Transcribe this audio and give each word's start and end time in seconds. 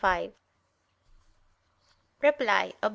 i, 0.03 0.29
5). 2.21 2.23
Reply 2.23 2.73
Obj. 2.81 2.89